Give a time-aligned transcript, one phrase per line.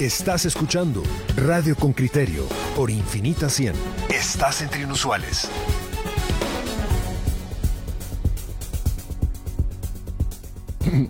[0.00, 1.02] Estás escuchando
[1.36, 3.74] Radio con Criterio por Infinita 100.
[4.08, 5.50] Estás entre inusuales.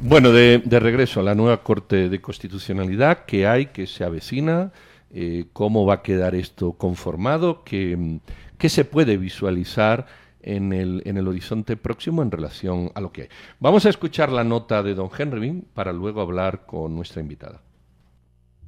[0.02, 4.72] Bueno, de, regreso a la nueva Corte de Constitucionalidad, ¿qué hay, que se avecina?
[5.12, 7.62] Eh, ¿Cómo va a quedar esto conformado?
[7.62, 8.18] ¿Qué,
[8.58, 10.06] qué se puede visualizar
[10.42, 13.28] en el, en el, horizonte próximo en relación a lo que hay?
[13.60, 17.62] Vamos a escuchar la nota de don Henry para luego hablar con nuestra invitada.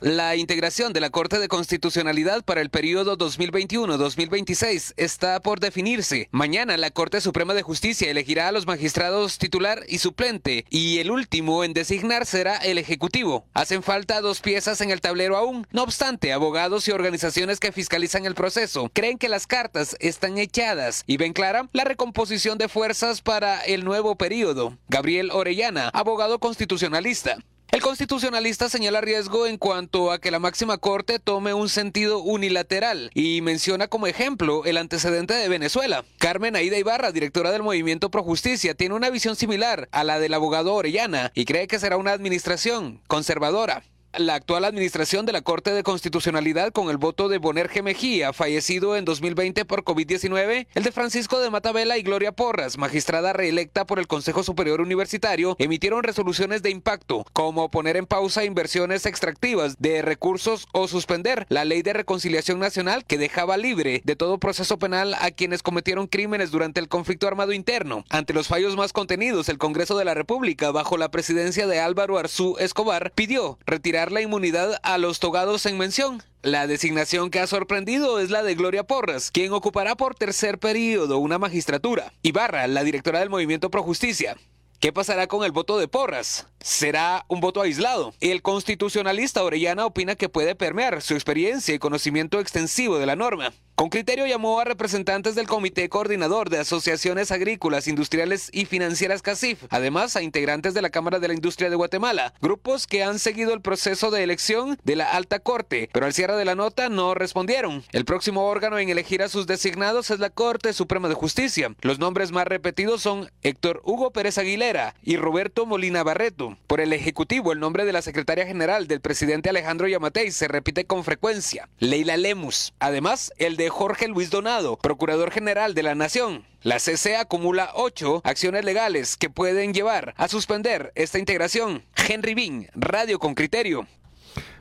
[0.00, 6.28] La integración de la Corte de Constitucionalidad para el periodo 2021-2026 está por definirse.
[6.32, 11.10] Mañana la Corte Suprema de Justicia elegirá a los magistrados titular y suplente y el
[11.10, 13.46] último en designar será el Ejecutivo.
[13.54, 15.66] Hacen falta dos piezas en el tablero aún.
[15.72, 21.04] No obstante, abogados y organizaciones que fiscalizan el proceso creen que las cartas están echadas
[21.06, 24.76] y ven clara la recomposición de fuerzas para el nuevo periodo.
[24.88, 27.38] Gabriel Orellana, abogado constitucionalista.
[27.70, 33.10] El constitucionalista señala riesgo en cuanto a que la máxima corte tome un sentido unilateral
[33.12, 36.04] y menciona como ejemplo el antecedente de Venezuela.
[36.18, 40.34] Carmen Aida Ibarra, directora del Movimiento Pro Justicia, tiene una visión similar a la del
[40.34, 43.82] abogado Orellana y cree que será una administración conservadora
[44.18, 48.96] la actual administración de la Corte de Constitucionalidad con el voto de Boner Mejía, fallecido
[48.96, 53.98] en 2020 por COVID-19, el de Francisco de Matabela y Gloria Porras, magistrada reelecta por
[53.98, 60.00] el Consejo Superior Universitario, emitieron resoluciones de impacto, como poner en pausa inversiones extractivas de
[60.00, 65.14] recursos o suspender la ley de reconciliación nacional que dejaba libre de todo proceso penal
[65.14, 68.04] a quienes cometieron crímenes durante el conflicto armado interno.
[68.08, 72.18] Ante los fallos más contenidos, el Congreso de la República, bajo la presidencia de Álvaro
[72.18, 76.22] Arzú Escobar, pidió retirar la inmunidad a los togados en mención.
[76.42, 81.18] La designación que ha sorprendido es la de Gloria Porras, quien ocupará por tercer periodo
[81.18, 82.12] una magistratura.
[82.22, 84.36] Ibarra, la directora del Movimiento Pro Justicia.
[84.80, 86.46] ¿Qué pasará con el voto de Porras?
[86.60, 88.14] ¿Será un voto aislado?
[88.20, 93.52] El constitucionalista Orellana opina que puede permear su experiencia y conocimiento extensivo de la norma.
[93.76, 99.64] Con criterio llamó a representantes del Comité Coordinador de Asociaciones Agrícolas, Industriales y Financieras CACIF,
[99.68, 103.52] además a integrantes de la Cámara de la Industria de Guatemala, grupos que han seguido
[103.52, 107.12] el proceso de elección de la Alta Corte, pero al cierre de la nota no
[107.12, 107.84] respondieron.
[107.92, 111.74] El próximo órgano en elegir a sus designados es la Corte Suprema de Justicia.
[111.82, 116.56] Los nombres más repetidos son Héctor Hugo Pérez Aguilera y Roberto Molina Barreto.
[116.66, 120.86] Por el Ejecutivo, el nombre de la secretaria general del presidente Alejandro Yamatei se repite
[120.86, 122.72] con frecuencia, Leila Lemus.
[122.78, 126.44] Además, el de Jorge Luis Donado, Procurador General de la Nación.
[126.62, 131.82] La CC acumula ocho acciones legales que pueden llevar a suspender esta integración.
[132.08, 133.86] Henry Bean, Radio con Criterio.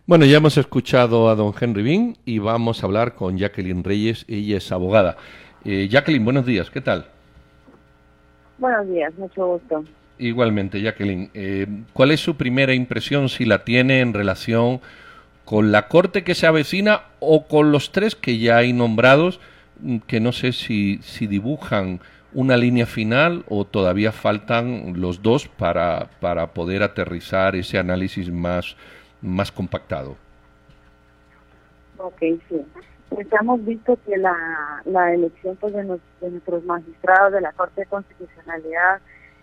[0.07, 4.25] Bueno, ya hemos escuchado a don Henry Bean y vamos a hablar con Jacqueline Reyes,
[4.27, 5.17] ella es abogada.
[5.63, 7.07] Eh, Jacqueline, buenos días, ¿qué tal?
[8.59, 9.83] Buenos días, mucho gusto.
[10.17, 11.31] Igualmente, Jacqueline.
[11.33, 14.79] Eh, ¿Cuál es su primera impresión, si la tiene, en relación
[15.45, 19.39] con la corte que se avecina o con los tres que ya hay nombrados,
[19.79, 22.01] mm, que no sé si, si dibujan
[22.33, 28.75] una línea final o todavía faltan los dos para, para poder aterrizar ese análisis más,
[29.21, 30.17] más compactado.
[31.97, 32.19] Ok,
[32.49, 32.61] sí.
[33.09, 37.81] Pues hemos visto que la, la elección pues, de, de nuestros magistrados de la Corte
[37.81, 38.99] de Constitucionalidad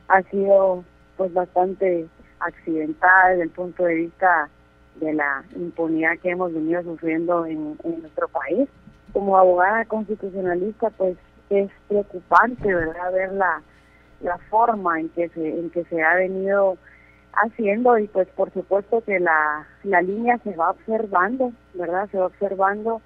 [0.08, 0.84] ha sido
[1.16, 2.06] pues bastante
[2.40, 4.50] accidentada desde el punto de vista
[4.96, 8.68] de la impunidad que hemos venido sufriendo en, nuestro país.
[9.12, 11.16] Como abogada constitucionalista, pues
[11.50, 13.62] es preocupante, ¿verdad?, ver la,
[14.22, 16.78] la forma en que se en que se ha venido
[17.34, 22.08] haciendo y pues por supuesto que la, la línea se va observando, ¿verdad?
[22.10, 23.00] Se va observando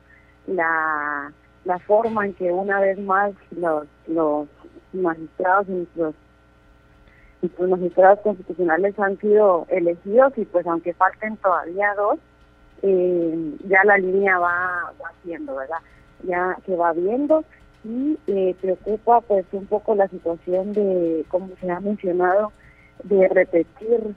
[0.46, 1.32] la,
[1.64, 4.48] la forma en que una vez más los, los
[4.92, 6.14] magistrados y los
[7.58, 12.18] los magistrados constitucionales han sido elegidos y pues aunque falten todavía dos,
[12.82, 15.78] eh, ya la línea va, haciendo, ¿verdad?
[16.22, 17.44] Ya se va viendo
[17.84, 22.52] y eh, preocupa pues un poco la situación de, como se ha mencionado,
[23.04, 24.14] de repetir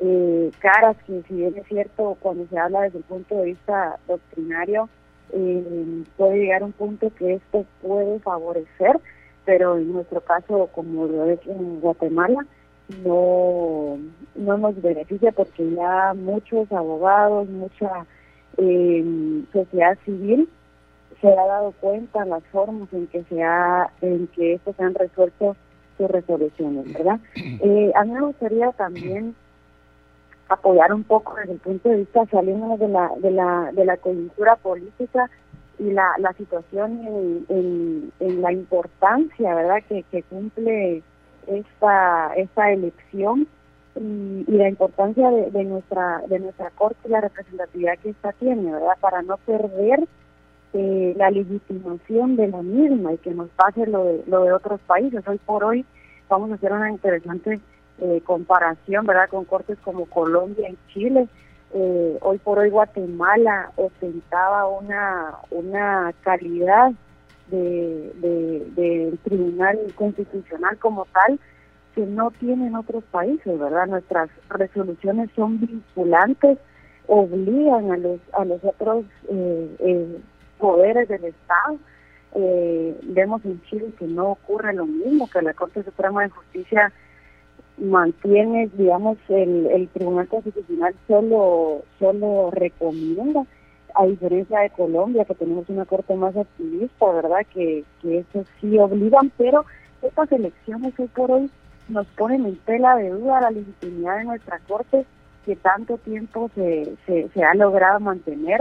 [0.00, 3.98] eh, caras que si bien es cierto cuando se habla desde el punto de vista
[4.06, 4.88] doctrinario,
[6.18, 9.00] puede llegar a un punto que esto puede favorecer,
[9.46, 12.44] pero en nuestro caso, como lo es en Guatemala,
[13.04, 13.98] no,
[14.34, 18.06] no nos beneficia porque ya muchos abogados, mucha
[18.58, 20.48] eh, sociedad civil
[21.20, 24.94] se ha dado cuenta las formas en que se ha, en que estos se han
[24.94, 25.56] resuelto
[25.96, 27.20] sus resoluciones, ¿verdad?
[27.36, 29.34] Eh, a mí me gustaría también
[30.48, 33.96] apoyar un poco desde el punto de vista saliendo de la de la de la
[33.96, 35.30] coyuntura política
[35.78, 41.02] y la, la situación en, en, la importancia, ¿verdad?, que, que cumple
[41.46, 43.46] esta, esta elección
[43.94, 48.96] y, la importancia de, nuestra de nuestra corte y la representatividad que esta tiene, ¿verdad?
[49.00, 50.06] Para no perder
[50.72, 54.80] eh, la legitimación de la misma y que nos pase lo de, lo de otros
[54.86, 55.26] países.
[55.26, 55.84] Hoy por hoy
[56.28, 57.60] vamos a hacer una interesante
[58.00, 59.28] eh, comparación, ¿verdad?
[59.28, 61.28] Con cortes como Colombia y Chile.
[61.74, 66.92] Eh, hoy por hoy Guatemala ostentaba una, una calidad
[67.52, 71.38] de, de, de tribunal constitucional como tal
[71.94, 73.86] que no tienen otros países, ¿verdad?
[73.86, 76.58] Nuestras resoluciones son vinculantes,
[77.06, 80.18] obligan a los a los otros eh, eh,
[80.58, 81.78] poderes del Estado.
[82.34, 86.92] Eh, vemos en Chile que no ocurre lo mismo, que la Corte Suprema de Justicia
[87.76, 93.44] mantiene, digamos, el, el Tribunal Constitucional solo solo recomienda,
[93.94, 97.46] a diferencia de Colombia, que tenemos una corte más activista, ¿verdad?
[97.52, 99.64] Que, que eso sí obligan, pero
[100.02, 101.50] estas elecciones hoy por hoy
[101.88, 105.04] nos ponen en tela de duda la legitimidad de nuestra Corte
[105.44, 108.60] que tanto tiempo se, se, ha logrado mantener,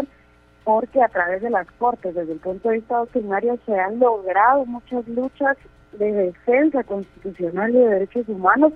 [0.64, 4.66] porque a través de las Cortes, desde el punto de vista doctrinario, se han logrado
[4.66, 5.58] muchas luchas
[5.94, 8.74] de defensa constitucional y de derechos humanos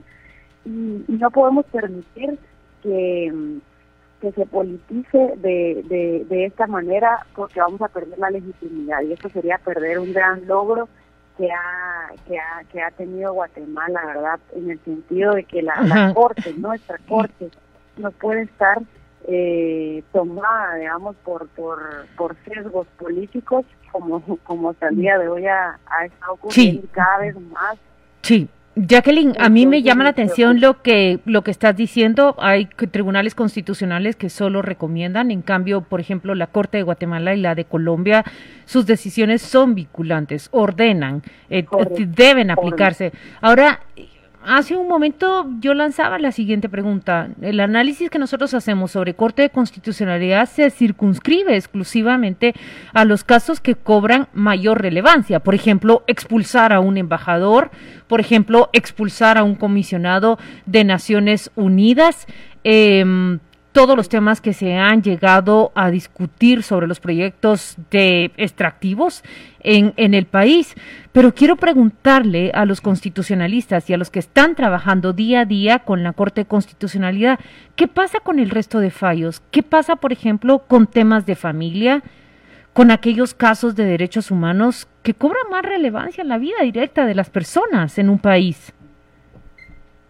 [0.66, 2.38] y, no podemos permitir
[2.84, 3.60] que,
[4.22, 9.14] que se politice de, de, de esta manera porque vamos a perder la legitimidad y
[9.14, 10.88] eso sería perder un gran logro
[11.38, 14.40] que ha, que ha, que ha tenido Guatemala, ¿verdad?
[14.56, 17.50] En el sentido de que la, corte, nuestra corte,
[17.98, 18.82] no puede estar
[19.28, 21.80] eh, tomada, digamos, por, por,
[22.18, 27.36] por sesgos políticos, como, como hasta el día de hoy ha, estado ocurriendo cada vez
[27.52, 27.78] más.
[28.22, 28.48] Sí.
[28.78, 32.36] Jacqueline, a mí me llama la atención lo que lo que estás diciendo.
[32.40, 37.40] Hay tribunales constitucionales que solo recomiendan, en cambio, por ejemplo, la Corte de Guatemala y
[37.40, 38.26] la de Colombia,
[38.66, 41.66] sus decisiones son vinculantes, ordenan, eh,
[42.00, 43.14] deben aplicarse.
[43.40, 43.80] Ahora,
[44.46, 47.30] hace un momento yo lanzaba la siguiente pregunta.
[47.42, 52.54] El análisis que nosotros hacemos sobre Corte de Constitucionalidad se circunscribe exclusivamente
[52.94, 55.40] a los casos que cobran mayor relevancia.
[55.40, 57.72] Por ejemplo, expulsar a un embajador,
[58.08, 62.28] por ejemplo, expulsar a un comisionado de Naciones Unidas.
[62.64, 63.40] Eh,
[63.76, 69.22] todos los temas que se han llegado a discutir sobre los proyectos de extractivos
[69.60, 70.76] en, en el país.
[71.12, 75.80] Pero quiero preguntarle a los constitucionalistas y a los que están trabajando día a día
[75.80, 77.38] con la Corte de Constitucionalidad,
[77.76, 79.42] ¿qué pasa con el resto de fallos?
[79.52, 82.02] ¿Qué pasa, por ejemplo, con temas de familia?
[82.72, 87.16] con aquellos casos de derechos humanos que cobran más relevancia en la vida directa de
[87.16, 88.74] las personas en un país.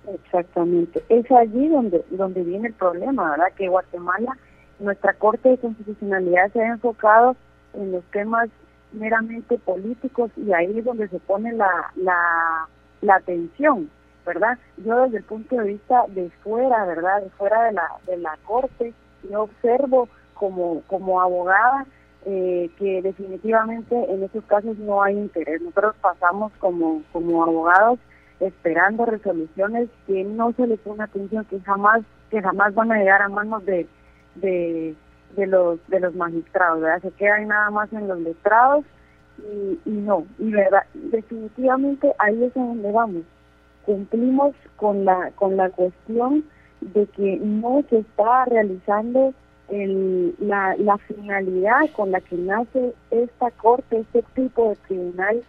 [0.08, 1.04] Exactamente.
[1.10, 3.54] Es allí donde, donde viene el problema, ¿verdad?
[3.56, 4.38] Que Guatemala,
[4.80, 7.36] nuestra Corte de Constitucionalidad se ha enfocado
[7.74, 8.50] en los temas
[8.92, 12.68] meramente políticos y ahí es donde se pone la, la,
[13.02, 13.90] la atención,
[14.26, 14.58] ¿verdad?
[14.78, 17.22] Yo desde el punto de vista de fuera, ¿verdad?
[17.22, 18.94] De fuera de la, de la Corte,
[19.30, 21.86] yo observo como, como abogada
[22.26, 25.62] eh, que definitivamente en esos casos no hay interés.
[25.62, 28.00] Nosotros pasamos como, como abogados
[28.40, 33.22] esperando resoluciones que no se le pone atención, que jamás que jamás van a llegar
[33.22, 33.88] a manos de,
[34.36, 34.96] de,
[35.48, 37.02] los de los magistrados, ¿verdad?
[37.02, 38.84] Se quedan nada más en los letrados
[39.86, 43.24] y, no, y verdad, definitivamente ahí es donde vamos.
[43.86, 46.44] Cumplimos con la con la cuestión
[46.82, 49.34] de que no se está realizando
[49.70, 55.44] el, la, la finalidad con la que nace esta corte, este tipo de tribunal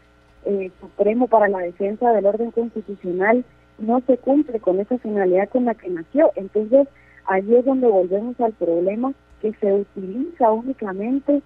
[0.47, 3.45] eh, Supremo para la Defensa del Orden Constitucional
[3.79, 6.33] no se cumple con esa finalidad con la que nació.
[6.37, 6.89] Entonces,
[7.27, 9.13] allí es donde volvemos al problema
[9.43, 11.43] que se utiliza únicamente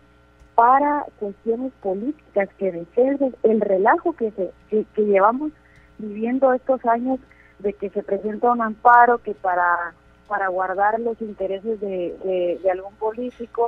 [0.54, 5.52] para cuestiones políticas que defienden el relajo que, se, que, llevamos
[5.98, 7.18] viviendo estos años
[7.60, 9.94] de que se presenta un amparo que para
[10.28, 13.66] para guardar los intereses de, de, algún político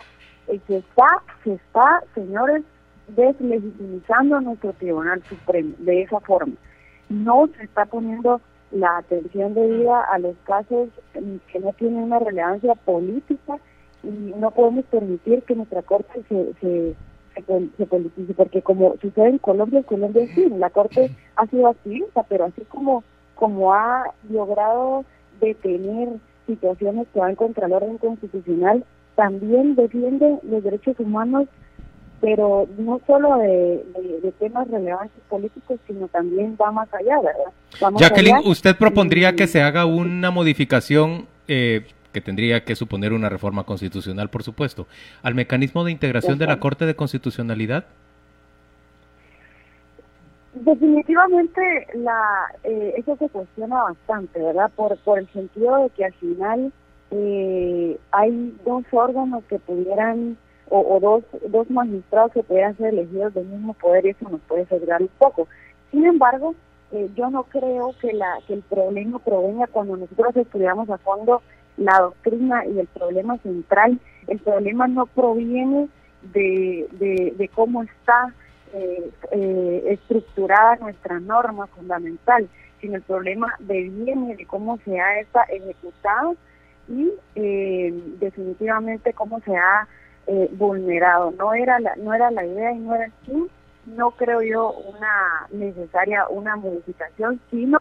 [0.53, 2.63] y se está se está señores
[3.09, 6.55] deslegitimizando a nuestro Tribunal Supremo de esa forma.
[7.09, 8.41] No se está poniendo
[8.71, 13.59] la atención debida a los casos que no tienen una relevancia política
[14.03, 16.95] y no podemos permitir que nuestra Corte se, se,
[17.77, 22.25] se, politice, porque como sucede en Colombia, en Colombia sí, la Corte ha sido activista,
[22.29, 23.05] pero así como,
[23.35, 25.05] como ha logrado
[25.41, 26.09] detener
[26.47, 31.47] situaciones que van contra el orden constitucional, también defiende los derechos humanos
[32.23, 37.99] pero no solo de, temas relevantes políticos, sino también va más allá, ¿verdad?
[37.99, 43.65] Jacqueline, ¿usted propondría que se haga una modificación eh, que tendría que suponer una reforma
[43.65, 44.87] constitucional, por supuesto,
[45.23, 47.85] al mecanismo de integración de la Corte de Constitucionalidad?
[50.55, 54.71] Definitivamente la, eh, eso se cuestiona bastante, ¿verdad?
[54.77, 56.73] Por, por el sentido de que al final
[57.11, 60.37] eh, hay dos órganos que pudieran,
[60.75, 64.65] o, dos, dos magistrados que pudieran ser elegidos del mismo poder y eso nos puede
[64.67, 65.47] sesgar un poco.
[65.91, 66.55] Sin embargo,
[66.93, 71.43] eh, yo no creo que, la, que el problema provenga cuando nosotros estudiamos a fondo
[71.77, 73.99] la doctrina y el problema central,
[74.29, 75.89] el problema no proviene
[76.33, 78.33] de, de, de cómo está
[78.73, 82.49] eh, eh, estructurada nuestra norma fundamental,
[82.81, 86.37] sino el problema deviene de cómo se ha esta ejecutado
[86.89, 89.87] y eh, definitivamente cómo se ha
[90.27, 91.33] eh, vulnerado.
[91.33, 93.49] No era la, no era la idea y no era así.
[93.87, 97.79] No creo yo una necesaria una modificación, sino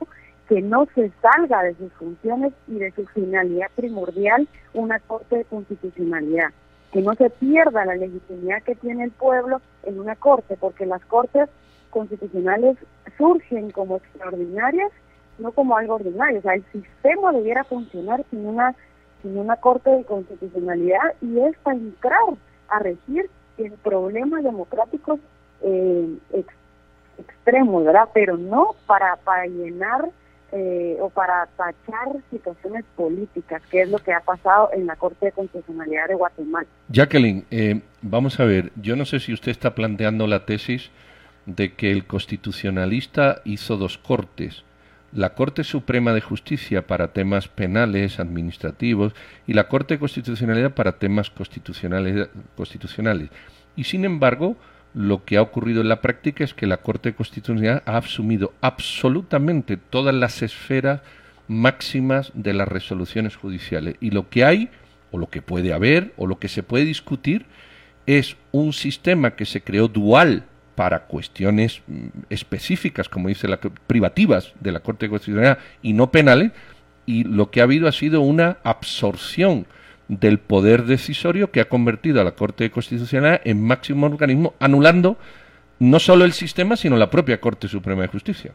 [0.47, 5.45] que no se salga de sus funciones y de su finalidad primordial una corte de
[5.45, 6.51] constitucionalidad
[6.91, 11.03] que no se pierda la legitimidad que tiene el pueblo en una corte, porque las
[11.05, 11.49] cortes
[11.89, 12.77] constitucionales
[13.17, 14.91] surgen como extraordinarias,
[15.39, 16.39] no como algo ordinario.
[16.39, 18.75] O sea, el sistema debiera funcionar sin una,
[19.21, 22.21] sin una corte de constitucionalidad y es para entrar
[22.69, 25.19] a regir en problemas democráticos
[25.61, 26.17] eh,
[27.17, 28.09] extremos, ¿verdad?
[28.13, 30.09] Pero no para, para llenar
[30.51, 35.27] eh, o para tachar situaciones políticas, que es lo que ha pasado en la Corte
[35.27, 36.67] de Constitucionalidad de Guatemala.
[36.89, 40.91] Jacqueline, eh, vamos a ver, yo no sé si usted está planteando la tesis
[41.45, 44.63] de que el constitucionalista hizo dos cortes,
[45.13, 49.13] la Corte Suprema de Justicia para temas penales, administrativos,
[49.47, 52.29] y la Corte de Constitucionalidad para temas constitucionales.
[52.55, 53.29] constitucionales.
[53.75, 54.57] Y sin embargo,
[54.93, 59.77] lo que ha ocurrido en la práctica es que la Corte Constitucional ha asumido absolutamente
[59.77, 61.01] todas las esferas
[61.47, 63.95] máximas de las resoluciones judiciales.
[63.99, 64.69] Y lo que hay,
[65.11, 67.45] o lo que puede haber, o lo que se puede discutir,
[68.05, 74.53] es un sistema que se creó dual para cuestiones mm, específicas, como dice la privativas
[74.59, 76.51] de la Corte Constitucional y no penales,
[77.05, 79.65] y lo que ha habido ha sido una absorción
[80.07, 85.17] del poder decisorio que ha convertido a la Corte Constitucional en máximo organismo, anulando
[85.79, 88.51] no solo el sistema, sino la propia Corte Suprema de Justicia.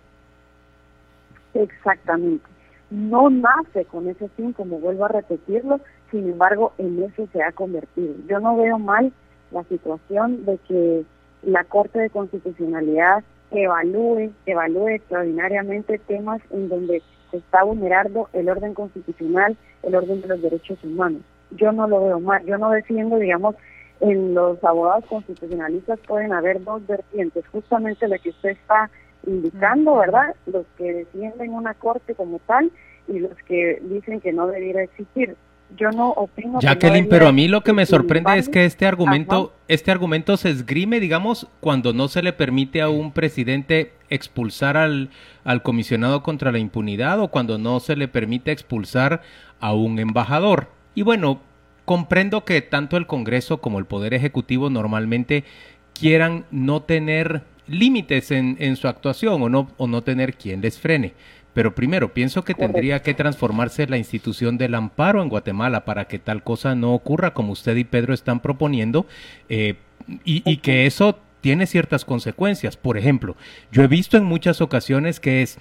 [1.55, 2.45] Exactamente.
[2.91, 5.81] No nace con ese fin, como vuelvo a repetirlo,
[6.11, 8.15] sin embargo, en eso se ha convertido.
[8.29, 9.13] Yo no veo mal
[9.51, 11.05] la situación de que
[11.47, 18.75] la Corte de Constitucionalidad evalúe, evalúe extraordinariamente temas en donde se está vulnerando el orden
[18.75, 22.45] constitucional, el orden de los derechos humanos yo no lo veo mal.
[22.45, 23.55] Yo no defiendo, digamos,
[24.01, 28.91] en los abogados constitucionalistas pueden haber dos vertientes, justamente la que usted está
[29.27, 30.35] indicando, ¿verdad?
[30.47, 32.71] Los que defienden una corte como tal
[33.09, 35.37] y los que dicen que no debiera existir.
[35.77, 36.61] Yo no opino.
[36.61, 40.51] Jacqueline, pero a mí lo que me sorprende es que este argumento, este argumento se
[40.51, 45.11] esgrime, digamos, cuando no se le permite a un presidente expulsar al,
[45.45, 49.23] al comisionado contra la impunidad o cuando no se le permite expulsar
[49.61, 50.69] a un embajador.
[50.95, 51.41] Y bueno,
[51.85, 55.45] comprendo que tanto el Congreso como el Poder Ejecutivo normalmente
[55.95, 60.79] quieran no tener límites en, en, su actuación o no, o no tener quien les
[60.79, 61.15] frene.
[61.57, 66.19] Pero primero, pienso que tendría que transformarse la institución del amparo en Guatemala para que
[66.19, 69.07] tal cosa no ocurra como usted y Pedro están proponiendo
[69.49, 69.77] eh,
[70.23, 72.77] y, y que eso tiene ciertas consecuencias.
[72.77, 73.37] Por ejemplo,
[73.73, 75.59] yo he visto en muchas ocasiones que es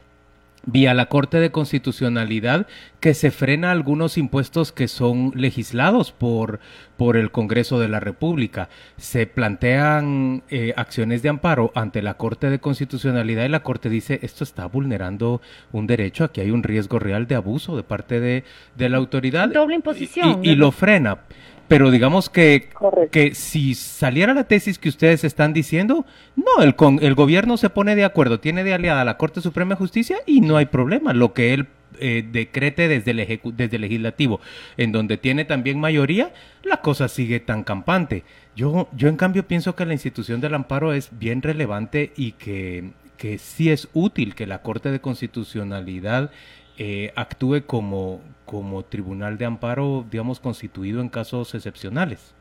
[0.66, 2.68] vía la Corte de Constitucionalidad
[3.00, 6.60] que se frena algunos impuestos que son legislados por,
[6.98, 8.70] por el Congreso de la República.
[8.98, 14.20] Se plantean eh, acciones de amparo ante la Corte de Constitucionalidad y la Corte dice
[14.24, 15.42] esto está vulnerando
[15.72, 18.44] un derecho, aquí hay un riesgo real de abuso de parte de,
[18.76, 19.50] de la autoridad.
[19.50, 20.44] Doble imposición.
[20.44, 21.20] y lo frena.
[21.68, 22.70] Pero digamos que,
[23.12, 26.06] que si saliera la tesis que ustedes están diciendo,
[26.36, 29.42] no, el, con, el gobierno se pone de acuerdo, tiene de aliada a la Corte
[29.42, 31.14] Suprema de Justicia y no hay problema.
[31.14, 31.68] Lo que él
[32.00, 34.42] eh, decrete desde el, desde el legislativo,
[34.78, 38.24] en donde tiene también mayoría, la cosa sigue tan campante.
[38.56, 42.92] Yo, yo en cambio pienso que la institución del amparo es bien relevante y que,
[43.18, 46.32] que sí es útil que la Corte de Constitucionalidad
[46.78, 52.34] eh, actúe como, como tribunal de amparo, digamos, constituido en casos excepcionales.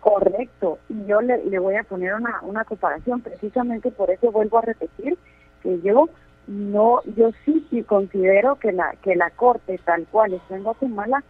[0.00, 4.62] Correcto, y yo le, voy a poner una, una comparación, precisamente por eso vuelvo a
[4.62, 5.18] repetir
[5.62, 6.08] que yo
[6.46, 11.24] no, yo sí, sí considero que la, que la corte tal cual está en Guatemala,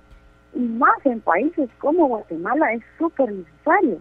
[0.54, 3.99] y más en países como Guatemala, es súper necesario.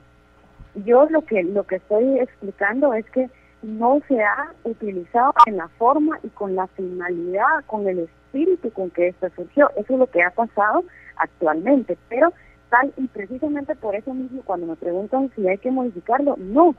[0.85, 3.29] Yo lo que, lo que estoy explicando es que
[3.61, 7.99] no se ha utilizado en la forma y con la finalidad, con el
[8.35, 9.69] espíritu con que esto surgió.
[9.77, 10.83] Eso es lo que ha pasado
[11.17, 12.33] actualmente, pero
[12.69, 16.75] tal y precisamente por eso mismo cuando me preguntan si hay que modificarlo, no,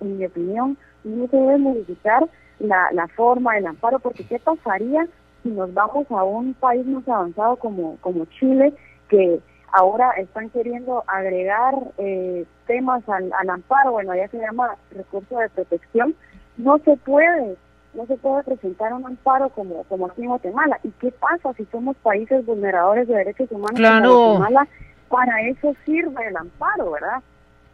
[0.00, 2.26] en mi opinión no se debe modificar
[2.58, 5.06] la, la forma del amparo, porque ¿qué pasaría
[5.42, 8.72] si nos vamos a un país más avanzado como, como Chile,
[9.08, 9.40] que
[9.72, 15.48] ahora están queriendo agregar eh, temas al, al amparo, bueno, ya se llama recurso de
[15.50, 16.14] protección,
[16.58, 17.56] no se puede
[17.94, 20.78] no se puede presentar un amparo como, como aquí en Guatemala.
[20.84, 24.08] ¿Y qué pasa si somos países vulneradores de derechos humanos claro.
[24.08, 24.68] como Guatemala?
[25.08, 27.22] Para eso sirve el amparo, ¿verdad?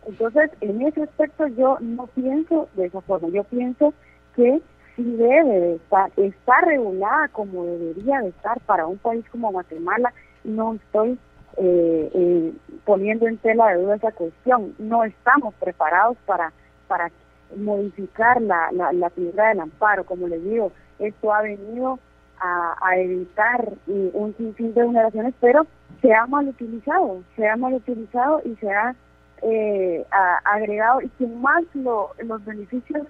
[0.06, 3.28] Entonces, en ese aspecto yo no pienso de esa forma.
[3.28, 3.92] Yo pienso
[4.34, 4.62] que
[4.94, 10.12] sí debe de estar, está regulada como debería de estar para un país como Guatemala.
[10.44, 11.18] No estoy
[11.58, 12.52] eh, eh,
[12.84, 14.74] poniendo en tela de duda esa cuestión.
[14.78, 16.52] No estamos preparados para,
[16.88, 17.10] para
[17.54, 20.04] modificar la, la, la figura del amparo.
[20.04, 21.98] Como les digo, esto ha venido
[22.40, 25.66] a, a evitar eh, un sinfín de vulneraciones, pero
[26.02, 28.94] se ha mal utilizado, se ha mal utilizado y se ha
[29.42, 30.04] eh,
[30.44, 33.06] agregado y quien más lo, los beneficios,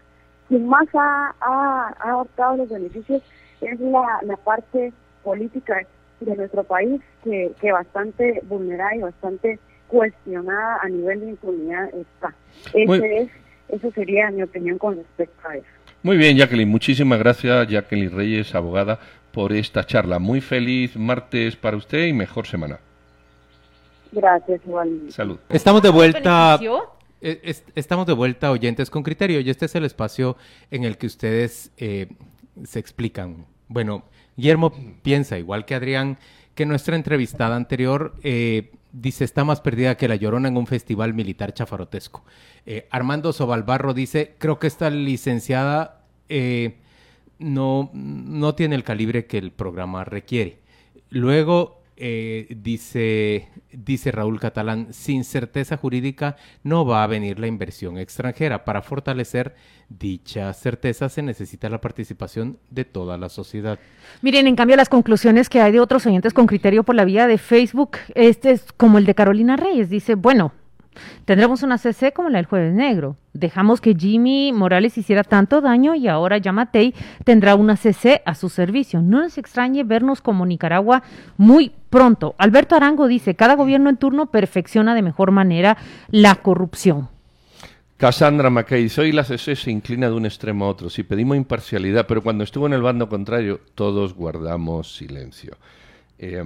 [0.49, 3.23] quien más ha, ha, ha adoptado los beneficios
[3.61, 4.93] es la, la parte
[5.25, 5.81] política
[6.21, 12.35] de nuestro país que, que bastante vulnerada y bastante cuestionada a nivel de impunidad está.
[12.73, 13.31] Ese es
[13.69, 15.67] eso sería mi opinión con respecto a eso.
[16.03, 16.69] Muy bien, Jacqueline.
[16.69, 19.01] Muchísimas gracias, Jacqueline Reyes, abogada,
[19.33, 20.19] por esta charla.
[20.19, 22.79] Muy feliz martes para usted y mejor semana.
[24.13, 25.13] Gracias, igualmente.
[25.13, 25.39] Salud.
[25.49, 26.59] Estamos de vuelta.
[27.21, 30.37] Eh, estamos de vuelta, oyentes con criterio, y este es el espacio
[30.71, 32.09] en el que ustedes eh,
[32.65, 33.47] se explican.
[33.69, 34.05] Bueno,
[34.37, 36.19] Guillermo piensa, igual que Adrián,
[36.55, 38.71] que nuestra entrevistada anterior eh,
[39.01, 42.25] dice está más perdida que la llorona en un festival militar chafarotesco.
[42.65, 46.77] Eh, Armando Sobalbarro dice, creo que esta licenciada eh,
[47.39, 50.61] no, no tiene el calibre que el programa requiere.
[51.11, 57.99] Luego eh, dice, dice Raúl Catalán, sin certeza jurídica no va a venir la inversión
[57.99, 58.65] extranjera.
[58.65, 59.55] Para fortalecer
[59.89, 63.79] dicha certeza se necesita la participación de toda la sociedad.
[64.23, 67.27] Miren, en cambio, las conclusiones que hay de otros oyentes con criterio por la vía
[67.27, 70.53] de Facebook, este es como el de Carolina Reyes, dice, bueno,
[71.25, 73.17] Tendremos una CC como la del Jueves Negro.
[73.33, 78.49] Dejamos que Jimmy Morales hiciera tanto daño y ahora Yamatei tendrá una CC a su
[78.49, 79.03] servicio.
[79.03, 81.03] No nos extrañe vernos como Nicaragua
[81.37, 82.35] muy pronto.
[82.39, 85.77] Alberto Arango dice, cada gobierno en turno perfecciona de mejor manera
[86.11, 87.09] la corrupción.
[87.97, 90.91] Cassandra McKay, hoy la CC se inclina de un extremo a otro.
[90.91, 95.57] Si pedimos imparcialidad, pero cuando estuvo en el bando contrario, todos guardamos silencio.
[96.19, 96.43] Eh,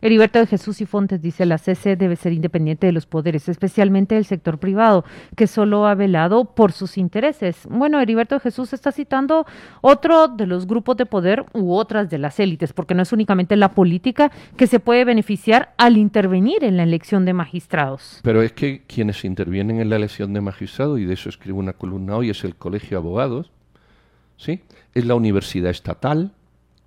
[0.00, 4.14] Heriberto de Jesús y Fontes dice la CC debe ser independiente de los poderes, especialmente
[4.14, 5.04] del sector privado,
[5.36, 7.66] que solo ha velado por sus intereses.
[7.70, 9.46] Bueno, Heriberto de Jesús está citando
[9.80, 13.56] otro de los grupos de poder u otras de las élites, porque no es únicamente
[13.56, 18.20] la política que se puede beneficiar al intervenir en la elección de magistrados.
[18.22, 21.72] Pero es que quienes intervienen en la elección de magistrados, y de eso escribo una
[21.72, 23.50] columna hoy, es el Colegio de Abogados,
[24.36, 24.60] ¿sí?
[24.94, 26.32] Es la Universidad Estatal,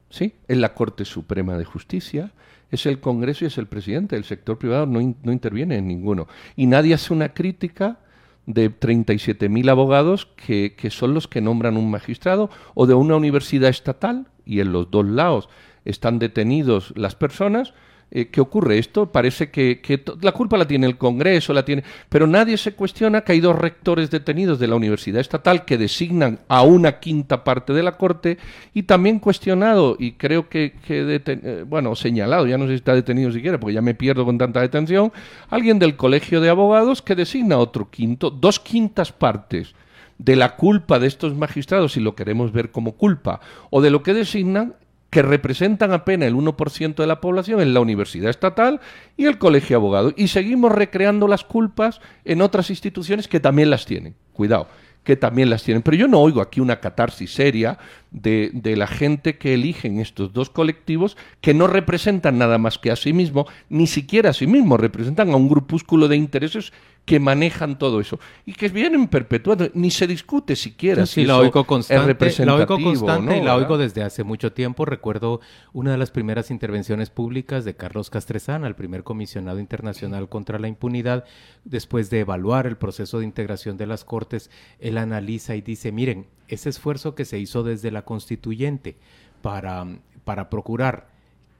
[0.10, 0.34] ¿sí?
[0.48, 2.32] Es la Corte Suprema de Justicia,
[2.72, 4.16] es el Congreso y es el presidente.
[4.16, 6.28] El sector privado no, no interviene en ninguno.
[6.56, 8.00] Y nadie hace una crítica
[8.46, 13.70] de 37.000 abogados que, que son los que nombran un magistrado o de una universidad
[13.70, 15.50] estatal y en los dos lados
[15.84, 17.74] están detenidos las personas
[18.10, 18.78] eh, ¿qué ocurre?
[18.78, 19.82] Esto parece que,
[20.22, 23.58] la culpa la tiene el Congreso, la tiene, pero nadie se cuestiona que hay dos
[23.58, 28.38] rectores detenidos de la Universidad Estatal que designan a una quinta parte de la Corte
[28.74, 33.32] y también cuestionado y creo que, eh, bueno, señalado, ya no sé si está detenido
[33.32, 35.12] siquiera porque ya me pierdo con tanta detención,
[35.50, 39.76] alguien del Colegio de Abogados que designa otro quinto, dos quintas partes
[40.18, 44.02] de la culpa de estos magistrados, si lo queremos ver como culpa, o de lo
[44.02, 44.76] que designan
[45.10, 48.82] que representan apenas el 1% de la población en la universidad estatal
[49.16, 50.14] y el colegio de abogados.
[50.18, 54.16] Y seguimos recreando las culpas en otras instituciones que también las tienen.
[54.34, 54.68] Cuidado
[55.08, 55.84] que también las tienen.
[55.84, 57.78] Pero yo no oigo aquí una catarsis seria
[58.12, 62.92] de, de, la gente que eligen estos dos colectivos que no representan nada más que
[62.92, 66.74] a sí mismo, ni siquiera a sí mismo, representan a un grupúsculo de intereses
[67.08, 68.20] que manejan todo eso.
[68.46, 72.78] Y que vienen perpetuando, ni se discute siquiera sí, si la oigo constante, la oigo
[72.78, 74.84] constante y la oigo desde hace mucho tiempo.
[74.84, 75.40] Recuerdo
[75.72, 80.68] una de las primeras intervenciones públicas de Carlos Castresana, el primer comisionado internacional contra la
[80.68, 81.24] impunidad,
[81.64, 86.28] después de evaluar el proceso de integración de las Cortes, él analiza y dice, miren,
[86.50, 88.98] ese esfuerzo que se hizo desde la constituyente
[89.42, 89.88] para,
[90.26, 91.08] para procurar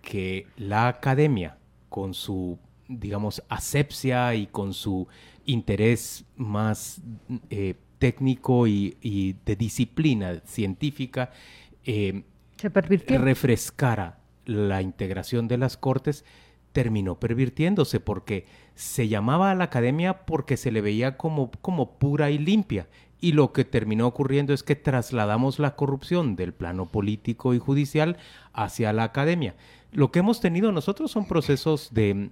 [0.02, 1.56] que la academia,
[1.88, 5.08] con su digamos, asepsia y con su
[5.48, 7.02] interés más
[7.50, 11.32] eh, técnico y, de disciplina científica,
[11.84, 12.24] eh,
[12.58, 16.24] Se refrescara la integración de las cortes
[16.78, 22.30] terminó pervirtiéndose porque se llamaba a la academia porque se le veía como, como pura
[22.30, 22.88] y limpia.
[23.20, 28.18] Y lo que terminó ocurriendo es que trasladamos la corrupción del plano político y judicial
[28.54, 29.56] hacia la academia.
[29.92, 32.30] Lo que hemos tenido nosotros son procesos de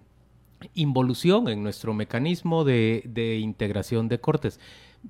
[0.74, 4.60] involución en nuestro mecanismo de, de integración de cortes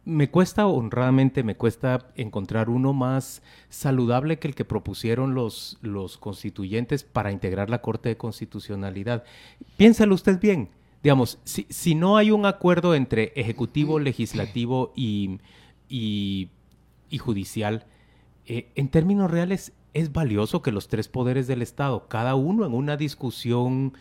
[0.04, 6.18] me cuesta, honradamente, me cuesta encontrar uno más saludable que el que propusieron los, los
[6.18, 9.24] constituyentes para integrar la Corte de Constitucionalidad.
[9.78, 10.70] Piénsalo usted bien.
[11.02, 15.40] Digamos, si, si no hay un acuerdo entre ejecutivo, legislativo y,
[15.88, 16.50] y,
[17.20, 17.86] judicial,
[18.48, 22.74] eh, en términos reales es valioso que los tres poderes del Estado, cada uno en
[22.74, 23.94] una discusión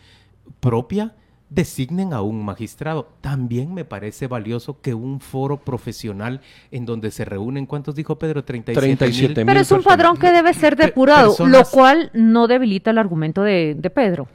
[0.59, 1.15] propia,
[1.55, 3.07] designen a un magistrado.
[3.21, 8.43] También me parece valioso que un foro profesional en donde se reúnen, ¿cuántos dijo Pedro?
[8.43, 9.45] 37, mil.
[9.45, 13.75] Pero es un padrón que debe ser depurado, lo cual no debilita el argumento de,
[13.77, 14.27] de Pedro.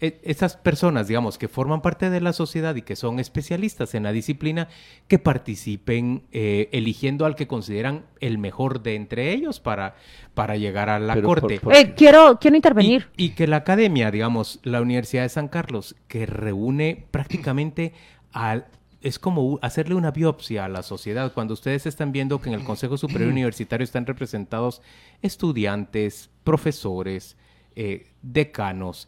[0.00, 4.02] E, esas personas, digamos, que forman parte de la sociedad y que son especialistas en
[4.02, 4.68] la disciplina,
[5.08, 9.96] que participen eh, eligiendo al que consideran el mejor de entre ellos para,
[10.34, 11.60] para llegar a la corte.
[11.72, 13.08] Eh, quiero, quiero intervenir.
[13.16, 17.92] Y, que la academia, digamos, la Universidad de San Carlos, que reúne prácticamente
[18.32, 18.66] al,
[19.02, 21.32] es como hacerle una biopsia a la sociedad.
[21.32, 24.82] Cuando ustedes están viendo que en el Consejo Superior Universitario están representados
[25.22, 27.36] estudiantes, profesores,
[27.78, 29.06] eh, decanos,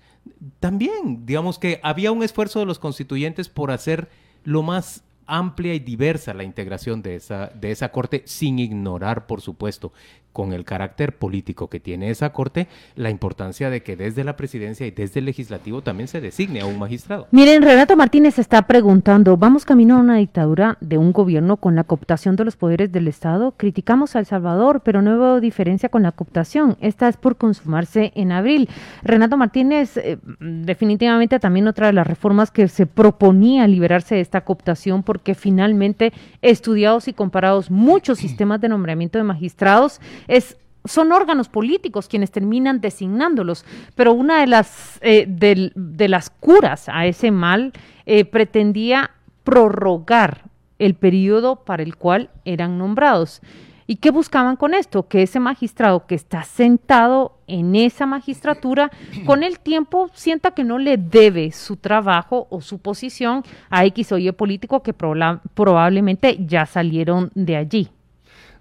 [0.61, 4.09] también, digamos que había un esfuerzo de los constituyentes por hacer
[4.45, 9.41] lo más amplia y diversa la integración de esa, de esa corte, sin ignorar, por
[9.41, 9.93] supuesto,
[10.39, 14.87] con el carácter político que tiene esa Corte, la importancia de que desde la presidencia
[14.87, 17.27] y desde el legislativo también se designe a un magistrado.
[17.33, 21.83] Miren, Renato Martínez está preguntando, ¿vamos camino a una dictadura de un gobierno con la
[21.83, 23.55] cooptación de los poderes del Estado?
[23.57, 26.77] Criticamos a El Salvador, pero no veo diferencia con la cooptación.
[26.81, 28.69] Esta es por consumarse en abril.
[29.03, 34.43] Renato Martínez, eh, definitivamente también otra de las reformas que se proponía liberarse de esta
[34.43, 41.49] cooptación porque finalmente estudiados y comparados muchos sistemas de nombramiento de magistrados, es son órganos
[41.49, 43.65] políticos quienes terminan designándolos,
[43.97, 47.73] pero una de las, eh, de, las curas a ese mal
[48.07, 49.11] eh, pretendía
[49.43, 50.45] prorrogar
[50.79, 53.43] el periodo para el cual eran nombrados.
[53.91, 55.09] ¿Y qué buscaban con esto?
[55.09, 58.91] Que ese magistrado que está sentado en esa magistratura,
[59.25, 64.13] con el tiempo sienta que no le debe su trabajo o su posición a X
[64.13, 67.89] o Y político que probablemente ya salieron de allí.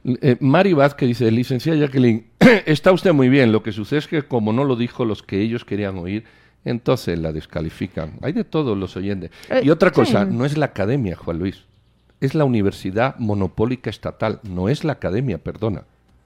[0.05, 2.27] Eh, Mari Vázquez dice, licenciada Jacqueline,
[2.65, 5.41] está usted muy bien, lo que sucede es que como no lo dijo los que
[5.41, 6.23] ellos querían oír,
[6.63, 8.13] entonces la descalifican.
[8.21, 9.31] Hay de todos los oyentes.
[9.49, 11.65] Eh, y otra cosa, no es la academia, Juan Luis,
[12.21, 15.84] es la universidad monopólica estatal, no es la academia, perdona,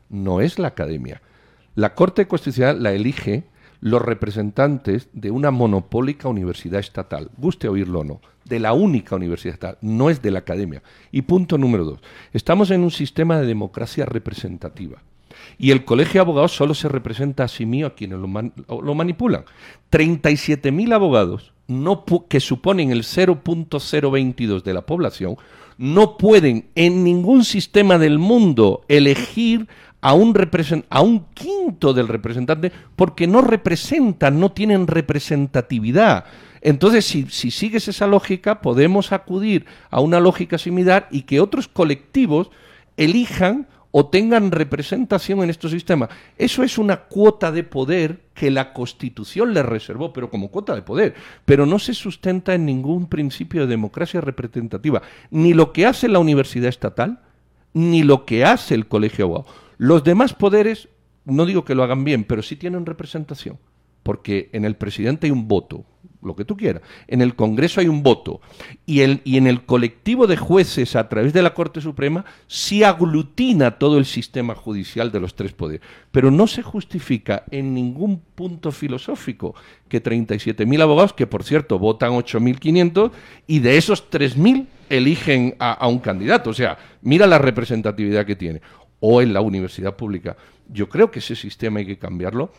[0.09, 1.21] no es la academia.
[1.75, 3.43] La Corte Constitucional la elige
[3.81, 9.55] los representantes de una monopólica universidad estatal, guste oírlo o no, de la única universidad
[9.55, 10.83] estatal, no es de la academia.
[11.11, 11.99] Y punto número dos,
[12.31, 15.01] estamos en un sistema de democracia representativa.
[15.57, 18.95] Y el colegio de abogados solo se representa a sí mismo a quienes lo, lo
[18.95, 19.45] manipulan.
[19.91, 21.50] 37.000 abogados,
[22.27, 25.37] que suponen el 0.022 de la población,
[25.77, 29.67] no pueden en ningún sistema del mundo elegir
[30.01, 30.35] a un,
[30.89, 36.25] a un quinto del representante porque no representan, no tienen representatividad.
[36.61, 41.67] Entonces, si, si, sigues esa lógica, podemos acudir a una lógica similar y que otros
[41.67, 42.51] colectivos
[42.97, 46.09] elijan o tengan representación en estos sistemas.
[46.37, 50.81] Eso es una cuota de poder que la Constitución le reservó, pero como cuota de
[50.81, 51.13] poder,
[51.45, 56.19] pero no se sustenta en ningún principio de democracia representativa, ni lo que hace la
[56.19, 57.19] Universidad Estatal,
[57.73, 59.47] ni lo que hace el Colegio Abogado.
[59.77, 60.89] Los demás poderes,
[61.25, 63.57] no digo que lo hagan bien, pero sí tienen representación,
[64.03, 65.85] porque en el presidente hay un voto,
[66.23, 68.41] lo que tú quieras, en el Congreso hay un voto,
[68.85, 72.83] y, el, y en el colectivo de jueces a través de la Corte Suprema sí
[72.83, 75.81] aglutina todo el sistema judicial de los tres poderes.
[76.11, 79.55] Pero no se justifica en ningún punto filosófico
[79.87, 83.11] que 37.000 abogados, que por cierto votan 8.500,
[83.47, 86.49] y de esos 3.000 eligen a, a un candidato.
[86.49, 88.61] O sea, mira la representatividad que tiene
[88.99, 90.37] o en la universidad pública.
[90.69, 92.51] Yo creo que ese sistema hay que cambiarlo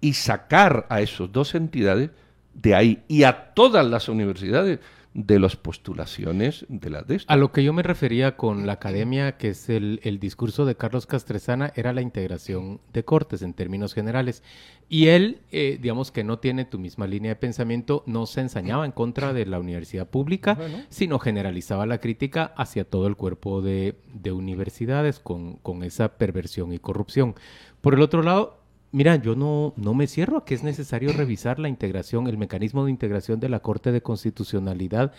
[0.00, 2.10] y sacar a esas dos entidades
[2.54, 4.80] de ahí y a todas las universidades
[5.14, 9.36] de las postulaciones de la de A lo que yo me refería con la academia,
[9.36, 13.94] que es el, el, discurso de Carlos Castresana, era la integración de cortes en términos
[13.94, 14.42] generales.
[14.88, 18.84] Y él, eh, digamos que no tiene tu misma línea de pensamiento, no se ensañaba
[18.84, 23.96] en contra de la universidad pública, sino generalizaba la crítica hacia todo el cuerpo de,
[24.12, 27.36] de universidades con, con esa perversión y corrupción.
[27.80, 28.63] Por el otro lado,
[28.94, 32.84] Mira, yo no, no me cierro a que es necesario revisar la integración, el mecanismo
[32.84, 35.12] de integración de la Corte de Constitucionalidad,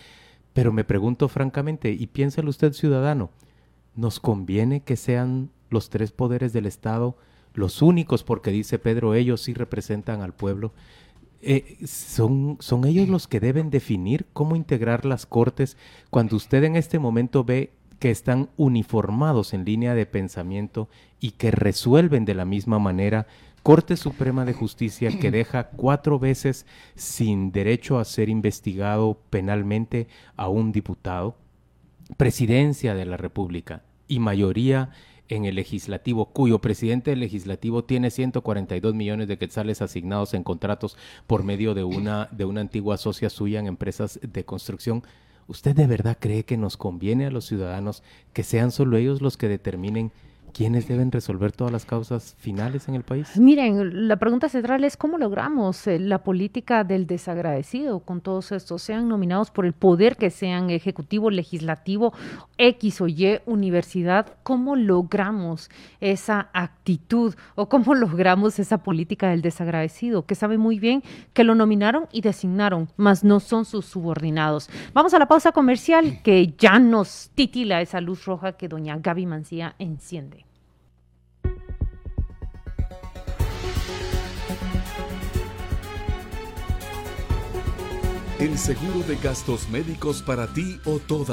[0.54, 3.28] pero me pregunto francamente, y piénselo usted ciudadano,
[3.94, 7.18] ¿nos conviene que sean los tres poderes del Estado
[7.52, 10.72] los únicos, porque dice Pedro, ellos sí representan al pueblo?
[11.42, 15.76] Eh, son, son ellos los que deben definir cómo integrar las cortes
[16.08, 20.88] cuando usted en este momento ve que están uniformados en línea de pensamiento
[21.20, 23.26] y que resuelven de la misma manera.
[23.66, 30.48] Corte Suprema de Justicia que deja cuatro veces sin derecho a ser investigado penalmente a
[30.48, 31.34] un diputado,
[32.16, 34.90] Presidencia de la República y mayoría
[35.28, 40.96] en el legislativo, cuyo presidente del legislativo tiene 142 millones de quetzales asignados en contratos
[41.26, 45.02] por medio de una, de una antigua socia suya en empresas de construcción.
[45.48, 49.36] ¿Usted de verdad cree que nos conviene a los ciudadanos que sean solo ellos los
[49.36, 50.12] que determinen
[50.56, 53.38] ¿Quiénes deben resolver todas las causas finales en el país?
[53.38, 58.80] Miren, la pregunta central es cómo logramos eh, la política del desagradecido con todos estos,
[58.80, 62.14] sean nominados por el poder que sean ejecutivo, legislativo,
[62.56, 65.68] X o Y universidad, ¿cómo logramos
[66.00, 71.02] esa actitud o cómo logramos esa política del desagradecido, que sabe muy bien
[71.34, 74.70] que lo nominaron y designaron, mas no son sus subordinados?
[74.94, 79.26] Vamos a la pausa comercial que ya nos titila esa luz roja que doña Gaby
[79.26, 80.45] Mancía enciende.
[88.38, 91.24] El seguro de gastos médicos para ti o toda